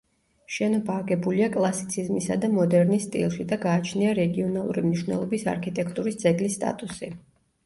[0.53, 7.13] შენობა აგებულია კლასიციზმისა და მოდერნის სტილში და გააჩნია რეგიონალური მნიშვნელობის არქიტექტურის ძეგლის სტატუსი.